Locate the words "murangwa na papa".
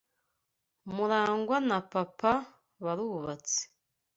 0.95-2.33